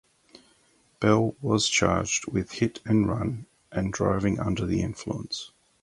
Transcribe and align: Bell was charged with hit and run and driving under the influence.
Bell 0.99 1.35
was 1.43 1.69
charged 1.69 2.25
with 2.27 2.53
hit 2.53 2.79
and 2.85 3.07
run 3.07 3.45
and 3.71 3.93
driving 3.93 4.39
under 4.39 4.65
the 4.65 4.81
influence. 4.81 5.51